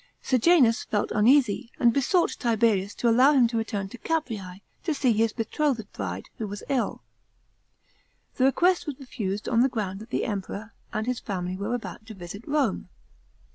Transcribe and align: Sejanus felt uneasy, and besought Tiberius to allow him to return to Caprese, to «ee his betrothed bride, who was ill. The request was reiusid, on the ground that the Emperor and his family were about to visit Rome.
Sejanus 0.23 0.83
felt 0.85 1.11
uneasy, 1.11 1.69
and 1.79 1.93
besought 1.93 2.35
Tiberius 2.39 2.95
to 2.95 3.07
allow 3.07 3.33
him 3.33 3.47
to 3.47 3.55
return 3.57 3.87
to 3.89 3.99
Caprese, 3.99 4.63
to 4.83 5.07
«ee 5.07 5.13
his 5.13 5.31
betrothed 5.31 5.85
bride, 5.93 6.27
who 6.39 6.47
was 6.47 6.63
ill. 6.69 7.03
The 8.37 8.45
request 8.45 8.87
was 8.87 8.95
reiusid, 8.95 9.47
on 9.47 9.61
the 9.61 9.69
ground 9.69 9.99
that 9.99 10.09
the 10.09 10.25
Emperor 10.25 10.73
and 10.91 11.05
his 11.05 11.19
family 11.19 11.55
were 11.55 11.75
about 11.75 12.07
to 12.07 12.15
visit 12.15 12.41
Rome. 12.47 12.89